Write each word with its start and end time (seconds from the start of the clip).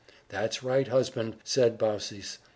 "That's 0.29 0.63
right, 0.63 0.87
husband!" 0.87 1.35
said 1.43 1.77
Baucis. 1.77 2.39